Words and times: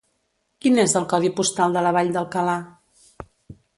Quin 0.65 0.83
és 0.83 0.95
el 1.01 1.05
codi 1.11 1.31
postal 1.41 1.75
de 1.77 1.83
la 1.89 1.93
Vall 1.99 2.09
d'Alcalà? 2.17 2.57